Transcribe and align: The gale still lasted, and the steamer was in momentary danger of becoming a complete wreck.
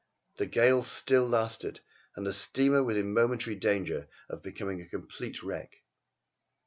The 0.37 0.47
gale 0.47 0.81
still 0.81 1.27
lasted, 1.29 1.81
and 2.15 2.25
the 2.25 2.33
steamer 2.33 2.83
was 2.83 2.97
in 2.97 3.13
momentary 3.13 3.55
danger 3.55 4.09
of 4.31 4.41
becoming 4.41 4.81
a 4.81 4.89
complete 4.89 5.43
wreck. 5.43 5.75